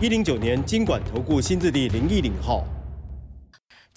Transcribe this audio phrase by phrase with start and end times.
[0.00, 2.64] 一零九年经管投顾新字第零一零号。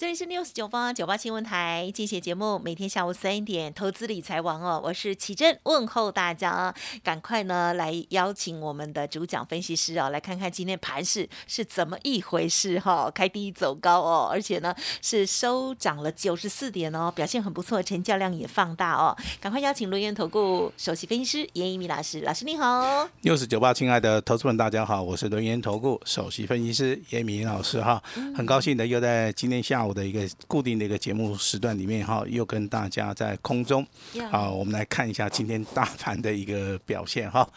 [0.02, 6.74] 这里是 news 九八九八新闻台，进行节目，每天下午三点，投资理财王哦，我是奇珍，问候大家，
[7.04, 28.02] 赶快呢来邀请我们的主讲分析师哦，来看看今天盘市是怎么一回事哈，开低走高哦，而且呢是收涨了九十四点哦，表现很不错，成交量也放大哦，赶快邀请轮源投顾首席分析师严一鸣老师，老师你好，news 九八亲爱的投资们大家好，我是轮源投顾首席分析师严一鸣老师哈，
[28.34, 29.91] 很高兴的又在今天下午。
[29.92, 33.86] 的一个固定的一个节目时段里面哈，又跟大家在空中，
[34.30, 37.48] 好，我们来看一下今天大盘的一个表现哈。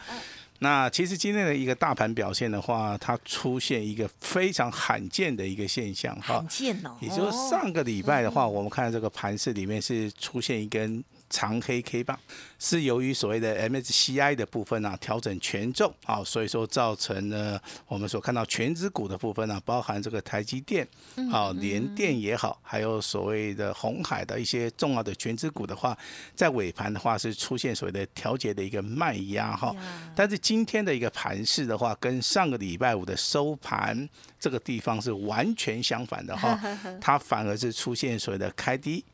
[0.58, 11.04] 那其实今天的一个大盘表现的话，它出现一个非常罕见的一个现象哈，罕见哦，也就是上个礼拜的话，我们看这个盘市里面是出现一根。
[11.28, 12.18] 长黑 K 棒
[12.58, 20.86] 是由于所谓的 MSCI 的部分啊调整权重啊，所以说造成了我们所看到全指股的部分呢，包含这个台积电
[21.32, 25.96] 啊、联电也好，还有所谓的红海的一些重要的全指股的话，
[26.34, 29.74] 在尾盘的话是出现所谓的调节的一个卖压哈。
[30.14, 36.58] 但是今天的一个盘势的话，跟上个礼拜五的收盘这个地方是完全相反的哈，
[37.00, 39.04] 它反而是出现所谓的开低。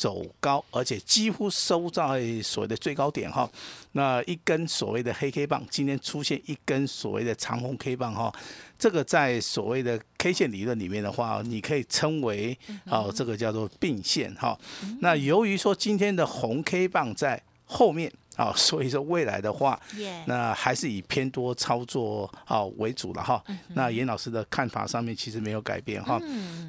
[0.00, 3.46] 走高，而且几乎收在所谓的最高点哈。
[3.92, 8.32] 那一根所谓的黑 K 棒，今天出现一根所谓的长红 K 棒哈。
[8.78, 14.58] 这个在所谓的 K 线理论里面的话，你可以称为哦，这个叫做并线哈。
[15.00, 18.10] 那由于说今天的红 K 棒在后面。
[18.40, 19.78] 啊， 所以说未来的话，
[20.24, 23.44] 那还是以偏多操作啊为主了哈。
[23.74, 26.18] 那严老师的看法上面其实没有改变哈。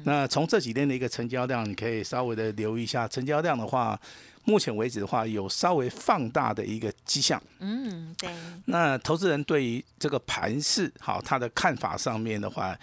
[0.04, 3.98] 那从这几天的一个成交量，你可以稍微的留意一下，成交量的话，
[4.44, 7.42] 目前为止的话有稍微放大的一个迹象。
[7.60, 8.30] 嗯，对。
[8.66, 12.76] 那投资人对于这个盘势，好，他的看法上面的话，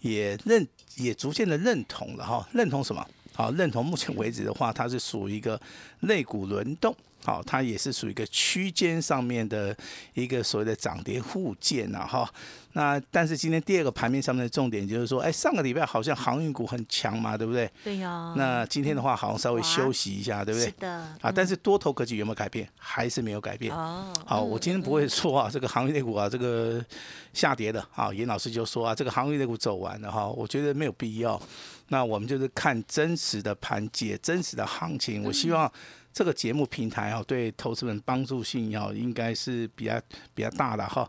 [0.00, 0.64] 也认
[0.94, 2.46] 也逐渐的认同了哈。
[2.52, 3.04] 认同什么？
[3.34, 5.60] 好，认同目前为止的话，它是属于一个
[6.00, 6.94] 肋骨轮动。
[7.26, 9.76] 好，它也是属于一个区间上面的
[10.14, 12.32] 一个所谓的涨跌互见呐，哈。
[12.74, 17.68] 那但是今天第二个盘面上面的重点就是说，哎，上个礼拜好像航运股很强嘛，对不对？
[17.82, 18.32] 对呀。
[18.36, 20.66] 那今天的话，好像稍微休息一下，对不对？
[20.66, 20.88] 是的。
[21.20, 22.68] 啊，但是多头格局有没有改变？
[22.78, 23.74] 还是没有改变。
[23.74, 24.14] 哦。
[24.24, 26.84] 好，我今天不会说啊，这个航运类股啊，这个
[27.32, 31.40] 下跌的啊，严老师就说啊，这个航运类股走完了哈，我觉得没有必要。
[31.88, 35.24] 那我们就是看真实的盘解，真实的行情。
[35.24, 35.72] 我希望。
[36.16, 40.00] 这个节目平台哦，对投资人帮助性要应该是比较
[40.34, 41.06] 比较大的哈。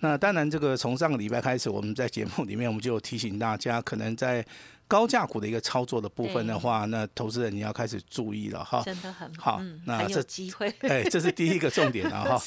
[0.00, 4.44] 那当然，这个从上个礼拜开始，我们在节目里面我们就提醒大家，可能在
[4.90, 8.82] 高价股的一个操作的部分的话，那投资人你要开始注意了哈。
[8.84, 12.42] 真的很好，那这机会， 哎，这是第一个重点了 哈。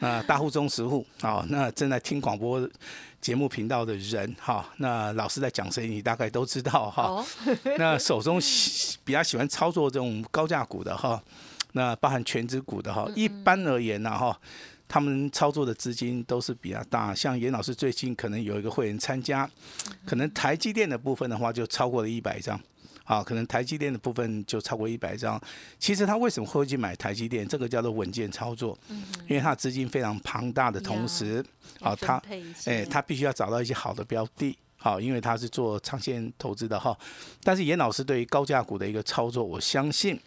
[0.00, 2.68] 那大户中实户啊，那正在听广播
[3.20, 7.24] 节目频道的人哈，那老师在讲谁，你大概都知道哈。
[7.78, 8.40] 那手中
[9.04, 11.22] 比较喜欢操作这种高价股的哈。
[11.72, 14.36] 那包含全指股的哈，一般而言呢哈，
[14.88, 17.14] 他们操作的资金都是比较大。
[17.14, 19.48] 像严老师最近可能有一个会员参加，
[20.04, 22.60] 可能台积电的部分的话就超过了一百张，
[23.04, 25.40] 啊，可能台积电的部分就超过一百张。
[25.78, 27.46] 其实他为什么会去买台积电？
[27.46, 28.78] 这个叫做稳健操作，
[29.28, 31.44] 因为他资金非常庞大的同时，
[31.80, 32.22] 啊，他
[32.64, 36.96] 哎，他必须要找到一些好的标的，好，因为他是做长线投资的哈。
[37.42, 40.18] 但是严老师对于高价股的一个操作，我相信。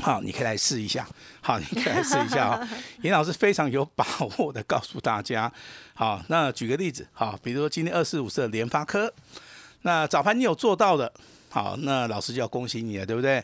[0.00, 1.06] 好，你可以来试一下。
[1.40, 2.68] 好，你可以来试一下啊。
[3.02, 4.06] 严老师非常有把
[4.38, 5.52] 握的告诉大家。
[5.94, 9.12] 好，那举个例子，好，比如说今天二四五四的联发科，
[9.82, 11.12] 那早盘你有做到的，
[11.50, 13.42] 好，那老师就要恭喜你了，对不对？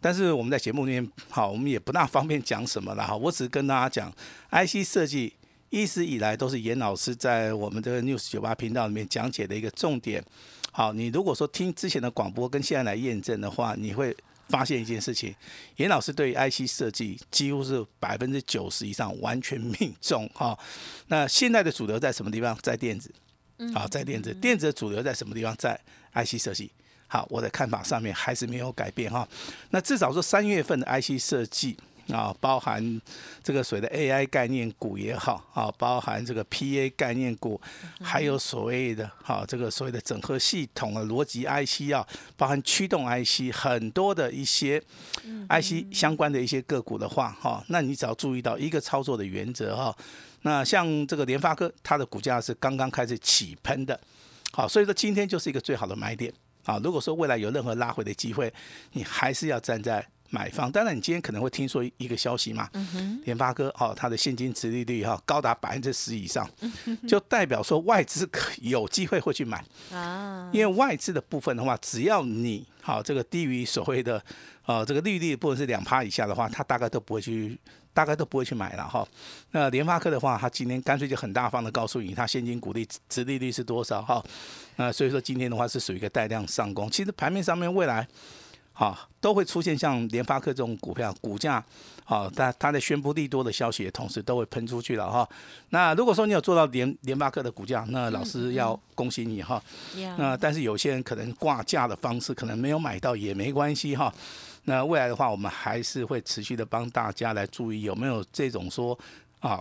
[0.00, 3.16] 但是我们在节目里面，好，我们也不大方便讲什么了哈。
[3.16, 4.12] 我只是跟大家讲
[4.50, 5.34] ，IC 设计
[5.70, 10.24] 一直以来都是严老师在我们这个 News 九八频道里面讲解的一个重点。
[10.70, 14.16] 好，你如果说听之前的广播跟现在来验证的话，你会。
[14.48, 15.34] 发现一件事情，
[15.76, 20.58] 严老师对于 IC 设计几乎是百分之九十以上完全命中哈。
[21.08, 22.56] 那现在的主流在什么地方？
[22.62, 23.12] 在电子，
[23.74, 24.32] 啊，在电子。
[24.34, 25.54] 电子的主流在什么地方？
[25.56, 25.78] 在
[26.14, 26.70] IC 设计。
[27.08, 29.28] 好，我的看法上面还是没有改变哈。
[29.70, 31.76] 那至少说三月份的 IC 设计，
[32.12, 33.00] 啊，包含
[33.42, 37.60] 这个所谓的 AI 概念股也好啊，包含这个 PA 概念股，
[38.00, 42.06] 还有所谓的哈这个所谓的整合系统的逻辑 IC 啊，
[42.36, 44.80] 包含驱动 IC 很多的一些
[45.48, 49.96] IC 相关的一些个股的话哈，那你只要注意到一个操作的原则哈，
[50.42, 54.00] 那像这个联发科，它的股价是刚刚开始起喷的，
[54.52, 56.32] 好，所以说今天就是一个最好的买点
[56.66, 56.78] 啊。
[56.84, 58.52] 如果说未来有任何拉回的机会，
[58.92, 60.06] 你还是要站在。
[60.30, 62.68] 买方，当然你今天可能会听说一个消息嘛，
[63.24, 66.48] 联发科哦，它的现金值利率哈高达百分之十以上，
[67.08, 74.22] 就代表说外资可有机会会去买啊，因为外资的部分的话，只要你好这个低于所谓的
[74.64, 77.58] 呃这个利率部分是两趴以下的话，它大概都不会去，
[77.94, 79.06] 大概都不会去买了哈。
[79.52, 84.24] 那联发科的话，它今天干脆就很大方的告诉你，它现金股利值利率是多少哈。
[84.76, 88.06] 那所以说今天的话是属于一个带量上攻，其实盘面上面未来。
[88.78, 91.64] 好，都会出现像联发科这种股票，股价，
[92.04, 95.26] 好，它它在宣布利多的消息的同时，都会喷出去了哈。
[95.70, 99.62] 那如果说你有做到联联发科的股价，那老师要恭喜你哈。
[100.18, 104.12] 那但是有些人可能挂价的方式可能没有买到也没关系哈。
[104.64, 108.98] 那未来的话，我们还是会持续的帮大家来注意有没有这种说
[109.40, 109.58] 啊，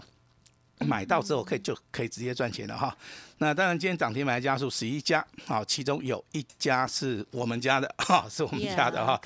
[0.79, 2.95] 买到之后可以就可以直接赚钱了哈。
[3.37, 9.19] 那当然，今天涨停板家数十一家，好，其中有一家是我们家的，哈， 是我们家的哈。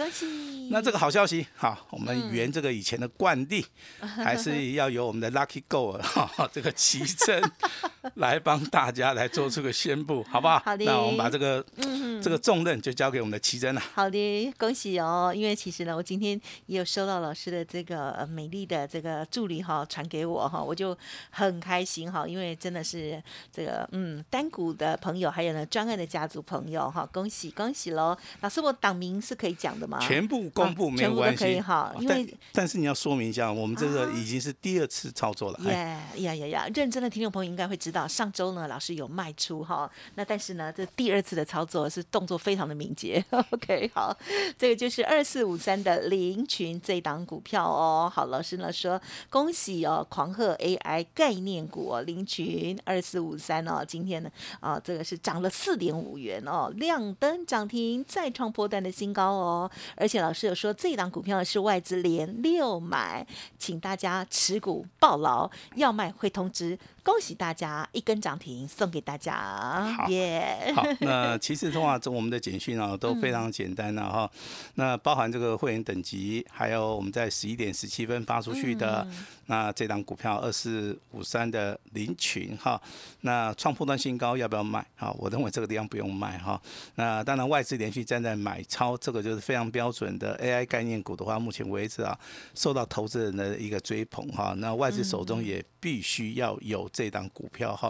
[0.71, 3.65] 那这个好消息，好，我们原这个以前的惯例，
[3.99, 7.39] 还是要由我们的 Lucky Go 哈，这个奇珍
[8.15, 10.59] 来帮大家来做出个宣布，好不好？
[10.59, 10.85] 好的。
[10.85, 13.81] 那我们把这个嗯这个重任就交给我们的奇珍了。
[13.93, 15.33] 好的，恭喜哦！
[15.35, 20.97] 因为其实呢，我今天也有收到老师的这个美丽的这个助理哈传给我哈，我就
[21.29, 23.87] 很开心哈，因为真的是这个。
[23.91, 28.15] 嗯，单股的朋友，还有呢，专案的家族朋友，哈，恭喜恭喜喽！
[28.41, 29.97] 老师，我党名是可以讲的吗？
[29.99, 35.59] 全部公布没有关系，哈，因为但是你要说明一下，我们这个已经是第二次操作了。
[35.63, 35.73] 耶
[36.23, 36.69] 呀呀呀！
[36.73, 43.23] 认真的听众朋友应该会知知道，上周呢，老师有卖出哈，那但是呢，这第二次的操作是动作非常的敏捷。
[43.49, 44.15] OK，好，
[44.59, 48.11] 这个就是二四五三的林群这档股票哦。
[48.13, 53.83] 好，老师呢说恭喜哦，狂贺 AI 概念股哦，林群二四五三哦。
[53.83, 59.71] 今天呢，啊，这个是涨了四点五元哦，亮灯涨停，再创破单的新高哦。
[59.95, 63.25] 而且老师有说，这档股票是外资连六买，
[63.57, 66.77] 请大家持股抱牢，要卖会通知。
[67.09, 70.71] 恭喜大家一根涨停送给大家，耶！
[70.75, 74.29] 好，那其实的话，这我们的简讯啊都非常简单了哈。
[74.75, 79.07] 那包含这个会员等级，还有我们在十一点十七分发出去的
[79.47, 82.79] 那这档股票二四五三的林群哈。
[83.21, 84.85] 那创破断新高要不要卖？
[84.95, 86.61] 好，我认为这个地方不用卖哈。
[86.93, 92.15] 那当然外资连续站在买超，这个就是非常标准的 AI 概念股的话，目前为止啊
[92.53, 94.53] 受到投资人的一个追捧哈。
[94.57, 96.87] 那外资手中也必须要有。
[96.99, 97.89] 这档股票哈，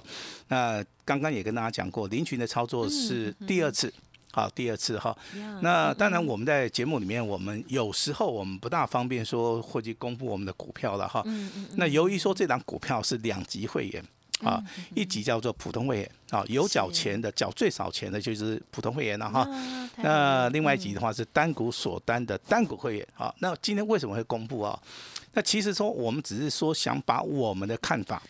[0.49, 3.91] 那刚刚也跟大家讲过，林群的操作是第二次，
[4.31, 5.17] 好，第二次哈。
[5.63, 11.23] 那当然我们在节目里面，我们有时候我们不大方便说会去公布我们的股票了哈。
[11.75, 14.05] 那由于说这档股票是两级会员
[14.43, 14.63] 啊，
[14.93, 19.43] 一级叫做普通会员啊，有缴钱的，缴最少钱的就是普通会员了哈。
[20.03, 23.33] 那另外一级的话是单股锁单的单股会员啊。
[23.39, 24.79] 那今天为什么会公布啊？
[25.33, 28.21] 那其实说我们只是说想把我们的看法。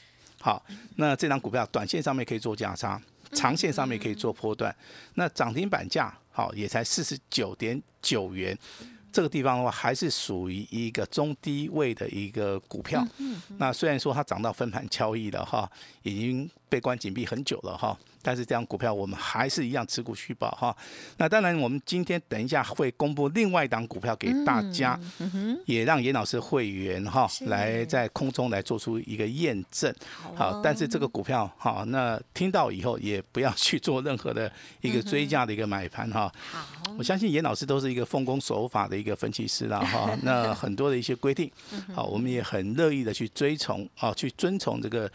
[0.41, 0.63] 好，
[0.95, 3.01] 那这张股票短线上面可以做价差，
[3.33, 4.73] 长线上面可以做波段。
[5.15, 8.57] 那涨停板价好也才四十九点九元，
[9.11, 13.05] 这个地方的话还是属于一个中低位的一个股票。
[13.57, 15.69] 那虽然说它涨到分盘交易了哈，
[16.03, 17.97] 已经被关紧闭很久了哈。
[18.21, 20.75] 但是这张股票我们还是一样持股续保哈。
[21.15, 24.99] 那当然，我们今天等一下会公布另外一档股票给大家，
[25.65, 29.93] 也让严老师会员哈来在空中来做出一个验证。
[30.35, 36.29] 好，但是这个股票哈，那听到以后也不要去做任何的一个追加的一个买盘哈。
[36.51, 40.13] 好，我相信严老师都是一个奉公守法的一个分析师了哈。
[40.23, 41.49] 那很多的一些规定，
[41.95, 45.09] 好，我们也很乐意的去追从啊，去遵从这个。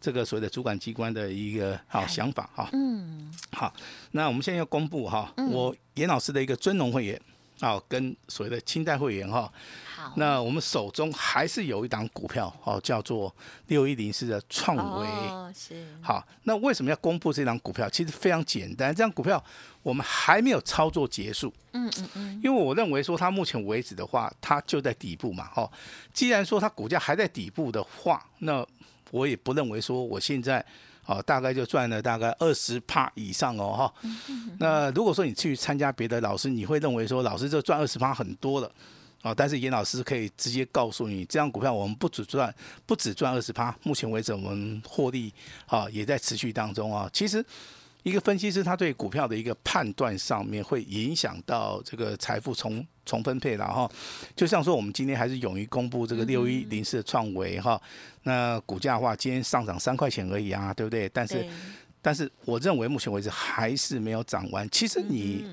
[0.00, 3.72] 这个所谓的主管机关的一个好想法哈，嗯，好，
[4.12, 7.20] 那我们现在要公布哈，我严老师的一个尊荣会员，
[7.60, 9.52] 啊，跟所谓的清代会员哈，
[9.96, 13.34] 好，那我们手中还是有一档股票哦，叫做
[13.66, 17.90] 六一零四的创维，哦，是，好，那为什么要公布这档股票？
[17.90, 19.42] 其实非常简单，这张股票
[19.82, 25.68] 我们还没有操作结束，嗯嗯嗯，因为我认为说它目前为止的话，它就在底部嘛，哈，
[26.14, 28.64] 既然说它股价还在底部的话，那
[29.10, 30.64] 我也不认为说我现在，
[31.04, 34.10] 啊，大概就赚了大概二十帕以上哦，哈。
[34.58, 38.70] 那如果说你去参加别的老师，你会认为说老师这赚二十帕很多了。
[39.20, 42.54] 啊，但是严老师可以直接告诉你，这样股票我们不只赚，
[42.86, 45.34] 不只赚二十趴，目前为止我们获利
[45.66, 47.10] 啊也在持续当中啊。
[47.12, 47.44] 其实
[48.08, 53.90] 一个分析师他对股票的一个判断上面会影响到这个财富重重分配了哈。
[54.34, 57.80] 就像说我们今天还是勇于公布这个六一零四的创维哈，
[58.22, 61.08] 那股价的话今天上涨三块钱而已啊，对不对？
[61.10, 61.46] 但是
[62.00, 64.68] 但是我认为目前为止还是没有涨完。
[64.70, 65.44] 其实你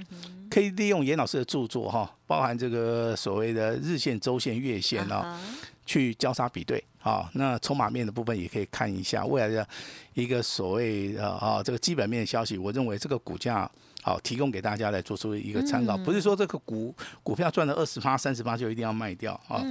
[0.50, 5.40] 可以利用严老师的著作哈，包含这个所谓的日线、周线、月线啊，
[5.86, 7.30] 去交叉比对啊。
[7.34, 9.68] 那筹码面的部分也可以看一下未来的
[10.14, 12.58] 一个所谓的啊这个基本面的消息。
[12.58, 13.70] 我认为这个股价
[14.02, 19.64] 好提供给大家来做出一个参考，不是说这个股股票赚了二十八、三十八就一定要卖掉啊。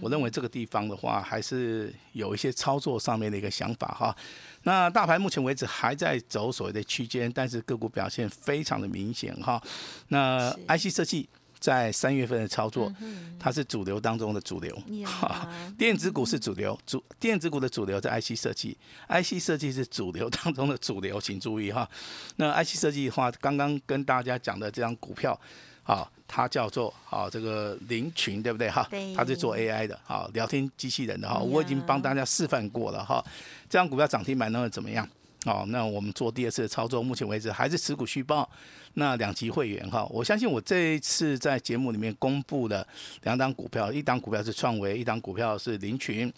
[0.00, 4.16] 我认为这个地方的话，还是有一些操作上面的一个想法哈。
[4.62, 9.60] 那大盘目前为止还在走所谓的区间，但是个股表现非常的明显哈。
[10.08, 11.28] 那 IC 设计
[11.64, 12.92] 在三月份的操作，
[13.38, 18.76] 它是主流当中的主流， 哈，电子股是主流，主电子股的主流在 IC 设计
[19.08, 21.88] ，IC 设计是主流当中的主流，请注意哈。
[22.36, 25.40] 那 IC 设计的话，刚刚跟大家讲的这张股票。
[25.84, 28.88] 啊，它叫做啊这个林群，对不对哈？
[29.14, 31.38] 它是做 AI 的，啊聊天机器人的哈。
[31.38, 33.22] 我已经帮大家示范过了哈。
[33.68, 35.06] 这张股票涨停板那么怎么样？
[35.44, 38.48] 哦，那我们做第二次的操作，目前为止还是持股续报。
[38.94, 42.86] 那两级会员哈，我相信我这一次在节目里面公布的
[43.22, 46.32] 两档股票，一档股票是创维，一档股票是林群，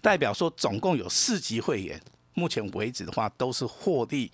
[0.00, 2.00] 代表说总共有四级会员，
[2.34, 4.30] 目前为止的话都是获利。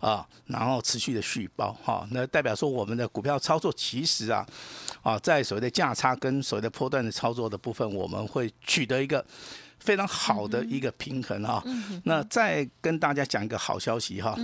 [0.00, 4.46] 啊，然后持续的续报哈，那代表说我们的股票操作其实啊，
[5.02, 9.26] 啊，在所谓的价差跟所谓的波段的操作的部分，我们会取得一个
[9.80, 11.62] 非常好的一个平衡哈。
[12.04, 14.36] 那再跟大家讲一个好消息哈，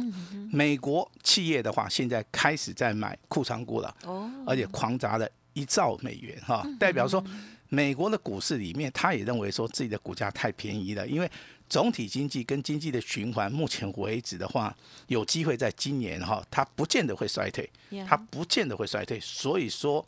[0.52, 7.24] 美国企业的话现在开始在买库藏股了，哦而且狂砸了一兆美元哈，代表说
[7.68, 11.30] 美国的股市里面，他也认为说自己的股价太便宜了，因为。
[11.66, 14.72] 总体经济跟经济的循环，目前为止的话，
[15.06, 17.68] 有机会在今年哈，它不见得会衰退，
[18.06, 19.18] 它不见得会衰退。
[19.18, 20.06] 所以说，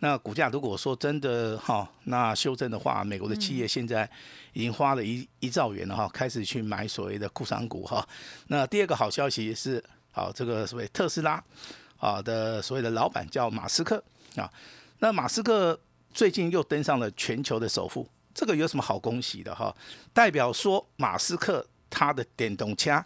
[0.00, 4.08] 那股价如果说真的哈，那修正的话，美国的企业现在
[4.52, 8.06] 已经花了一一兆元了哈，开始去买所谓的库藏股哈。
[8.46, 11.42] 那第二个好消息是，好这个所谓特斯拉
[11.98, 14.02] 啊的所谓的老板叫马斯克
[14.36, 14.48] 啊，
[15.00, 15.78] 那马斯克
[16.12, 18.08] 最近又登上了全球的首富。
[18.32, 19.74] 这个有什么好恭喜的哈？
[20.12, 23.02] 代表说马斯克他的电动车，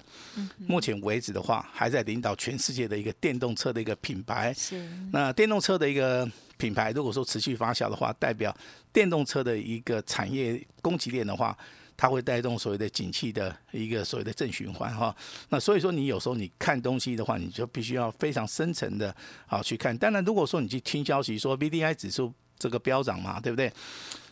[0.66, 4.52] 目前为止的话，还在领导全世界的一个电动车的一个品牌。
[4.52, 4.86] 是。
[5.10, 6.28] 那电动车的一个
[6.62, 8.56] 品牌，如果说持续发酵的话，代表
[8.92, 11.56] 电动车的一个产业供给链的话，
[11.96, 15.14] 它会带动所谓的景气的一个所谓的正循环哈。
[15.48, 19.12] 那所以说，你有时候你看东西的话，你就必须要非常深层的
[19.48, 19.96] 啊去看。
[19.98, 23.72] 当然，如果说你去听消息说 B D I 指数这个飙涨嘛，对不对？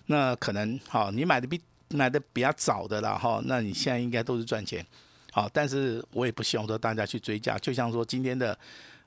[0.07, 4.87] 那可能好，你买的比买的比较早的了哈，那你现在应该都是赚钱，
[5.33, 8.57] 好，但是我也不希望说大家去追加，就像说今天的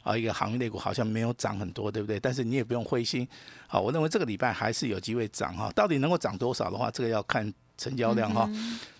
[0.04, 2.20] 啊一个行业类股好像没有涨很多，对不对？
[2.20, 3.28] 但是你也不用灰心，
[3.68, 8.48] 好，我认为这个礼拜还是有机会涨哈，到底能够涨多少的话，这个要看成交量哈。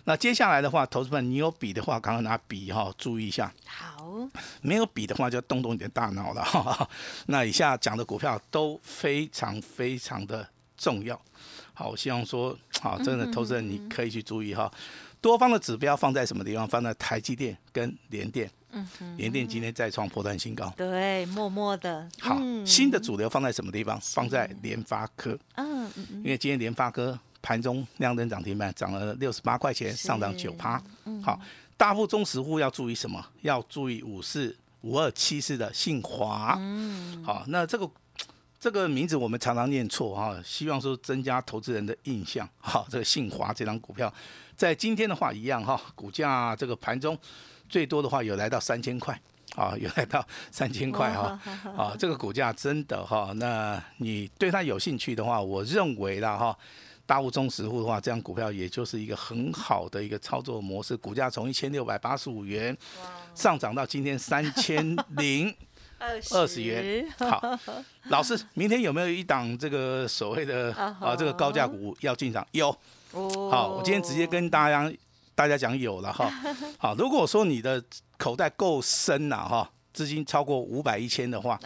[0.04, 3.52] 那接下来的话，投资们你有笔的话，赶快拿笔哈，注意一下。
[3.66, 4.28] 好，
[4.62, 6.88] 没有笔的话就动动你的大脑了哈。
[7.26, 10.46] 那以下讲的股票都非常非常的
[10.76, 11.20] 重要。
[11.72, 14.70] 好，我希望说，好，真的投资人你可以去注意哈，
[15.20, 16.66] 多方的指标放在什么地方？
[16.66, 18.50] 放在台积电跟联电。
[18.74, 20.72] 嗯联电今天再创破断新高。
[20.76, 22.08] 对，默默的。
[22.20, 23.98] 好，新的主流放在什么地方？
[24.02, 25.38] 放在联发科。
[25.56, 30.82] 嗯嗯因为今天联发科盘中亮灯涨停板，涨了六十八块钱，上涨九趴。
[31.04, 31.22] 嗯。
[31.22, 31.40] 好，
[31.76, 33.24] 大户中实户要注意什么？
[33.42, 36.56] 要注意五四五二七四的信华。
[36.58, 37.22] 嗯。
[37.24, 37.90] 好，那这个。
[38.60, 42.48] 这个名字我们常常念错哈，希望说增加投资人的印象。
[42.58, 44.10] 好，这个信华这张股票，
[44.56, 47.14] 在今天的话一样哈，股价这个盘中
[47.74, 49.20] 最多的话有来到三千块
[49.56, 51.36] 啊， 有来到三千块哈
[51.76, 56.56] 啊，这个股价真的哈，那你对它有兴趣的话，我认为啦哈，
[57.04, 62.76] 大物中实户的话，这样股票也就是一个很好的一个操作模式，股价从一千六百八十五元
[63.34, 65.52] 上涨到今天三千零。
[66.30, 67.58] 二十元， 好，
[68.10, 72.46] 老师，明天有没有一档这个所谓的啊这个高价股要进场？
[72.52, 72.70] 有，
[73.50, 74.92] 好，我今天直接跟大家
[75.34, 76.30] 大家讲有了哈。
[76.78, 77.82] 好，如果说你的
[78.18, 81.58] 口袋够深呐哈，资金超过五百一千的话，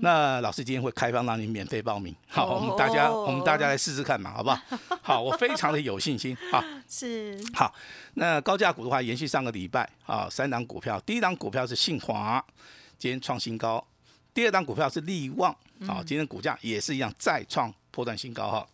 [0.00, 2.14] 那老师今天会开放让你免费报名。
[2.28, 4.60] 好，我们大家我们大家来试试看嘛，好不好？
[5.02, 6.64] 好，我非常的有信心啊。
[6.88, 7.38] 是。
[7.54, 7.74] 好，
[8.14, 12.44] 那高价股的话，延续上个礼拜啊，三档股票，第一档股票是信华。
[12.98, 13.84] 今天创新高，
[14.32, 15.52] 第二档股票是利旺，
[15.88, 18.64] 啊，今天股价也是一样再创波段新高哈。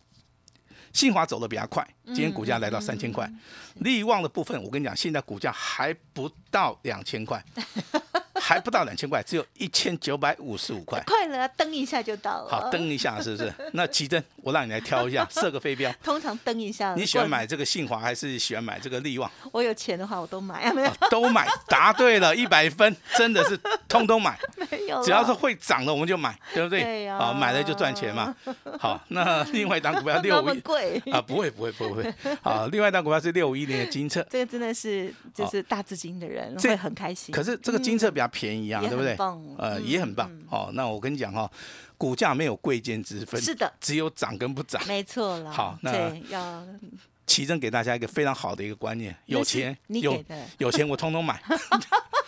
[0.93, 3.29] 信华走的比较快，今天股价来到三千块。
[3.75, 7.43] 利旺的部分，我跟你讲，现在股价还不到两千块。
[8.49, 10.99] 还不到两千块，只有一千九百五十五块。
[11.05, 12.49] 快了，蹬一下就到了。
[12.49, 13.53] 好，蹬一下是不是？
[13.73, 15.93] 那奇珍，我让你来挑一下， 设个飞镖。
[16.03, 16.95] 通常蹬一下。
[16.95, 19.29] 你喜欢买这个信华还是喜欢买这个利旺？
[19.51, 20.91] 我有钱的话，我都买啊，没有。
[21.11, 23.55] 都买，答对了， 一百分，真的是
[23.87, 24.35] 通通买。
[24.71, 25.03] 没有。
[25.03, 26.81] 只要是会涨的，我们就买，对不对？
[26.81, 27.19] 对呀。
[27.19, 28.35] 好，买了就赚钱嘛。
[28.79, 30.59] 好， 那另外一档股票六五一。
[30.61, 32.11] 贵啊，不会不会不会。
[32.41, 34.25] 好，另外一档股票是六五一零的金策。
[34.27, 37.31] 这个真的是就是大资金的人会很开心。
[37.31, 39.17] 可是这个金策比较便宜啊，对不对？
[39.57, 40.69] 呃，也很棒哦。
[40.73, 41.51] 那我跟你讲哈，
[41.97, 45.51] 股价没有贵贱之分，是的，只有涨跟不涨，没错了。
[45.51, 46.65] 好，那要
[47.27, 50.23] 奇正给大家一个非常好的一个观念：有钱，有
[50.59, 51.41] 有钱，我通通买，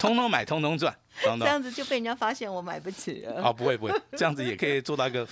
[0.00, 0.92] 通通买，通通赚。
[1.22, 3.42] 这样子就被人家发现我买不起了。
[3.44, 5.24] 哦，不会不会，这样子也可以做到一个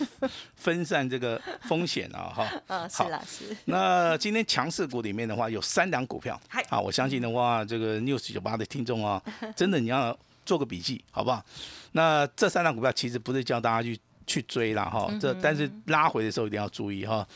[0.54, 2.46] 分散这个风险啊，哈。
[2.68, 3.56] 嗯，是啦是。
[3.64, 9.20] 那今天强势股里面的话，有三档股票，啊，我相信的话，这个 news 九八的听众啊，
[9.56, 10.16] 真的你要。
[10.46, 11.44] 做个笔记，好不好？
[11.92, 17.28] 那这三档股票其实不是叫大家去去追了哈，这但是拉回的时候一定要注意哈。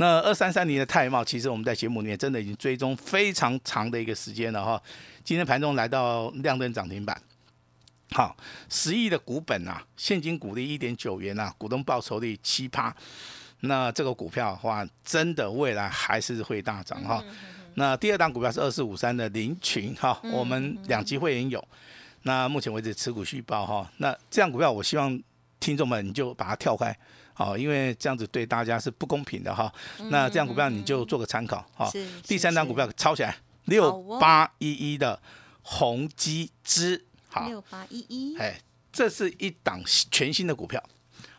[0.00, 4.80] 那二三三零的泰茂，其实我们在节目里面真的已经追踪非常长的一个时间了哈。
[5.24, 7.20] 今天盘中来到亮灯涨停板，
[8.12, 8.36] 好，
[8.68, 12.94] 十亿的股本啊，现金股利一点九元啊，股东报酬率七趴，
[13.60, 17.22] 那这个股票的话，真的未来还是会大涨哈。
[17.74, 21.62] 那第二档股票是二四五三的林群哈，我们两级会员有。
[22.22, 25.20] 那目前为止持股续报哈，那这样股票我希望
[25.68, 26.96] 听众们你就把它跳开，
[27.34, 29.70] 好，因为这样子对大家是不公平的哈。
[30.08, 31.90] 那这样股票你就做个参考哈。
[32.26, 35.20] 第三张股票抄起来，六八一一的
[35.60, 38.58] 宏基资，好，六八一一，哎，
[38.90, 39.78] 这是一档
[40.10, 40.82] 全新的股票，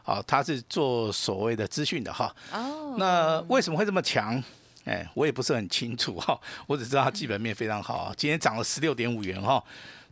[0.04, 2.32] 好，它是做所谓的资讯的哈。
[2.52, 4.44] 哦，那为什么会这么强？
[4.86, 9.64] 哎，我也不是很清楚哈，我只知道它基本面非常好，今天涨了十六点五元哈。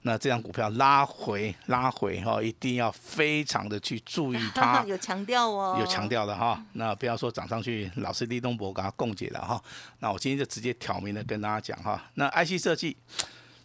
[0.07, 4.81] 那这张股票拉回拉回哈，一定要非常的去注意它。
[4.87, 6.63] 有强调哦，有强调的哈。
[6.73, 9.61] 那不要说涨上去，老是立东博给他供解了哈。
[9.99, 12.01] 那我今天就直接挑明的跟大家讲哈。
[12.13, 12.95] 那 IC 设计，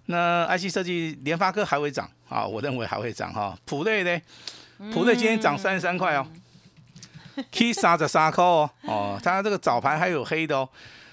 [0.07, 2.45] 那 IC 设计联发科还会涨啊？
[2.45, 3.57] 我认为还会涨哈。
[3.65, 4.21] 普瑞呢？
[4.93, 6.27] 普瑞今天涨三十三块哦
[7.53, 8.71] ，K 杀着杀扣哦。
[8.83, 10.69] 哦，它这个早盘还有黑的哦。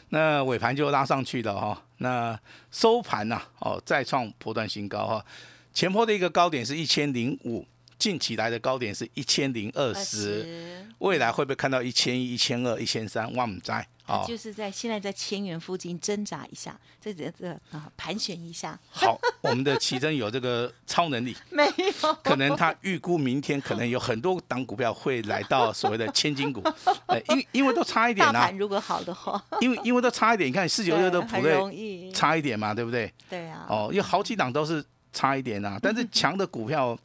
[0.10, 2.40] 那尾盘就拉上去了哈，那
[2.72, 5.26] 收盘呐，哦，再创波段新高哈，
[5.74, 7.66] 前坡的一个高点是一千零五。
[8.00, 13.32] 近期来的高点是一千零二十，未来会不会看到一千一、一千二、一千三？
[13.36, 18.80] 万不在啊，就是在现在在千元附近挣扎一下，这这这啊盘旋一下。
[18.90, 22.14] 好，我们的奇珍有这个超能力， 没有？
[22.24, 26.64] 可能他预估明天可能有很多档股票会来到所谓的千金股，
[27.36, 28.50] 因因为都差一点啊。
[28.58, 33.14] 如果好的话，因为因为都差一点，你看四九六的普瑞差一点嘛，对不对？
[33.30, 33.68] 对啊。
[33.70, 36.98] 哦，有好几档都是差一点啊，但是 强的股票。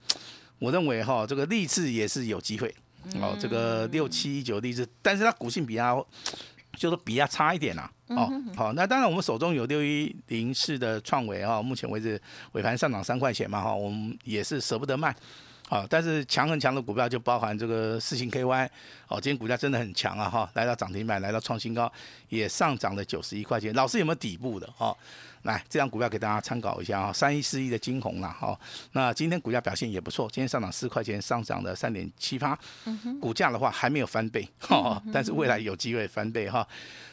[0.65, 2.75] 我认为哈，这个励志也是有机会
[3.21, 3.37] 哦。
[3.39, 6.05] 这个六七一九励志，但是它股性比较，
[6.79, 7.91] 就是比较差一点啦。
[8.09, 12.19] 哦，好，那当然我们手中有六一零四的创维哈，目前为止
[12.53, 15.15] 尾盘上涨三块钱嘛哈，我们也是舍不得卖。
[15.69, 18.69] 好，但是强很强的股票就包含这个四星 KY，
[19.09, 21.91] 哦，今天股价真的很强啊哈，来到涨停板，来到创新高，
[22.29, 23.75] 也上涨了九十一块钱。
[23.75, 24.95] 老师有没有底部的哈？
[25.45, 28.59] 来，这张股票给大家参考一下啊，三一四一的金红啦，哈，
[28.93, 32.59] 那今天股价表现也不错，今天上涨四块钱，上涨了三点七八，
[33.21, 36.67] 股价的话还没有翻倍，哈，但是未来有机会翻倍哈。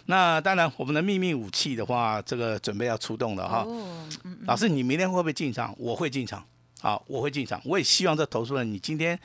[0.06, 3.67] 那当然，我们的秘密武器的话，这个准备要出动了哈。
[4.46, 5.76] 老师，你明天会不会进场？
[5.78, 6.44] 我会进场，
[6.80, 9.20] 好，我会进场，我也希望这投资人你今天。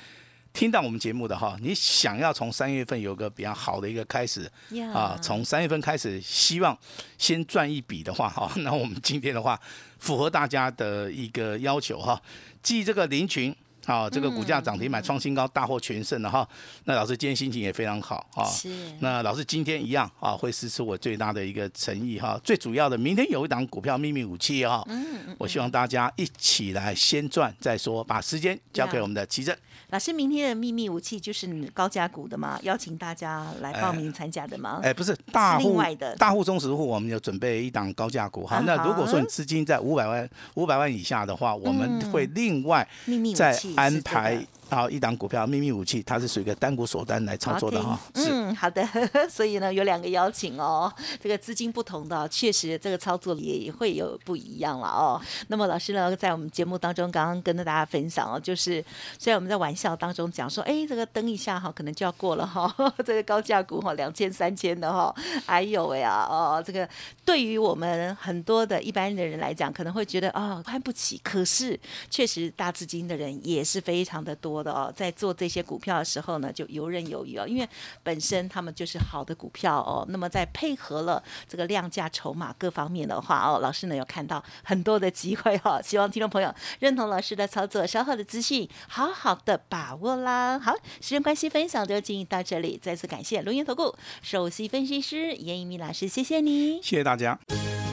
[0.57, 4.51] 听到我们节目的哈，你想要从三月份有个比较好的一个开始
[4.95, 6.77] 啊，从三月份开始希望
[7.19, 9.61] 先赚一笔的话哈， 那我们今天的话
[9.99, 12.19] 符合大家的一个要求哈，
[12.63, 13.55] 继这个林群。
[13.87, 16.47] 好，这个股价涨停板创新高，大获全胜了哈。
[16.85, 18.45] 那老师今天心情也非常好啊。
[18.45, 18.69] 是。
[18.99, 22.39] 那老师今天一样啊，会施出我最大的一个诚意哈。
[22.43, 24.83] 最主要的，明天有一档股票秘密武器哈。
[24.89, 25.37] 嗯嗯。
[25.39, 29.57] 我希望大家一起来先赚再说，把时间交给我们的奇正。
[29.91, 32.59] 老师，明天的秘密武器就是高价股的吗？
[32.65, 34.81] 邀请大家来报名参加的吗？
[34.83, 38.61] 哎，不是，大户的大户中实户，我们有准备一档高价股哈。
[38.67, 47.99] 那如果说你资金在五百万五百万以下的话，我们会另外秘密再安排啊一档股票秘密武器，它是属于一个单股锁单来操作的哈。
[48.15, 48.87] 是，嗯，好的，
[49.31, 55.21] 所以呢有两个邀请哦，这个资金不同的，确实这个操作也会有不一样了哦。
[55.49, 58.85] 那么老师呢，在我们节目当中刚刚跟大家分享哦，就是
[59.19, 62.73] 虽然我们在玩笑当中讲说，哎，这个登一下哈，可能就要过了哈，
[63.05, 65.15] 这个高价股哈，两千三千的哈，
[65.47, 66.89] 哎呦喂呀，哦，这个
[67.25, 71.79] 对于我们很多的一般的人来讲，可能会觉得啊攀不起，可是
[72.11, 77.69] 确实大资金的人也是非常的多的哦，在做这些股票的时候呢，就游刃有余哦，因为
[78.03, 90.59] 本身他们就是好的股票哦，那么在配合了这个量价筹码各方面的话哦，老师呢有看到很多的机会哈、希望听众朋友认同老师的操作，稍后的资讯好好的把握啦。
[90.59, 96.81] 好，时间关系，分享就进行到这里，再次感谢龙岩投顾首席分析师严一鸣老师，谢谢你。
[96.83, 97.39] 谢谢大家。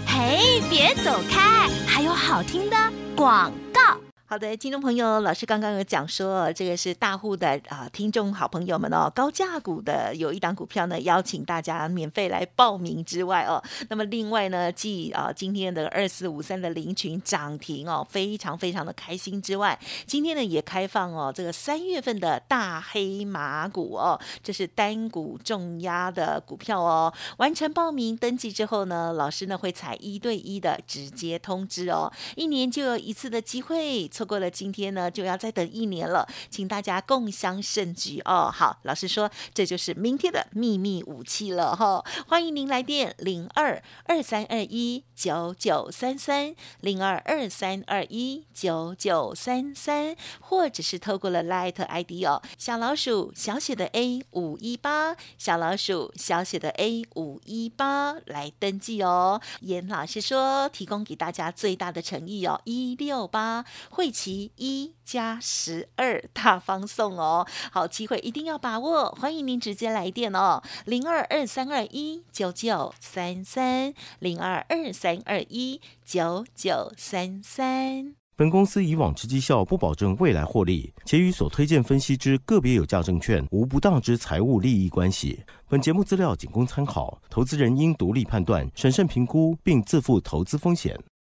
[0.06, 2.78] 嘿，别走开，还有好听的
[3.16, 4.03] 广告。
[4.34, 38.50] 好的，听众朋友，老师刚刚有讲说，这个是大户的啊、听众好朋友们哦，高价股的有一档股票呢，邀请大家免费来报名之外哦，那么另外呢，继啊今天的二四五三的林群涨停哦，非常非常的开心之外，今天呢也开放哦，这个三月份的大黑马股哦，这是单股重压的股票哦，完成报名登记之后呢，老师呢会采一对一的直接通知哦，一年就有一次的机会，错过了今天呢，就要再等一年了，请大家共襄盛举哦。
[38.50, 59.42] 好，老师说这就是明天的秘密武器了哈、欢迎您来电零二二三二一九九三三零二二三二一九九三三，或者是透过了 Light ID 哦，小老鼠小写的 A 五一八，小老鼠小写的 A 五一八来登记哦。
[59.60, 78.16] 严老师说，提供给大家最大的诚意哦，一六八会期一加十二大方送哦，好机会一定要把握，欢迎您直接来电哦，零二二三二一九九三三零二二三二一九九三三。
[78.36, 85.44] 本公司以往之绩效不保证未来获利，且与所推荐分析之个别有价证券无不当之财务利益关系。
[85.70, 91.00] 本节目资料仅供参考，投资人应独立判断、审慎评估，并自负投资风险。